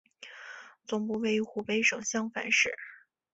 [0.83, 2.73] 总部位于湖北省襄樊市。